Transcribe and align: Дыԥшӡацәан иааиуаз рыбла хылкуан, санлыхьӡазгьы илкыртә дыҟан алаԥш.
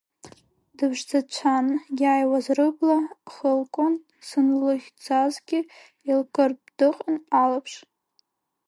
Дыԥшӡацәан 0.77 1.67
иааиуаз 2.01 2.45
рыбла 2.57 2.97
хылкуан, 3.33 3.95
санлыхьӡазгьы 4.27 5.59
илкыртә 6.09 6.69
дыҟан 6.77 7.17
алаԥш. 7.41 7.73